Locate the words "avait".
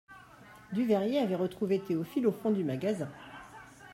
1.19-1.35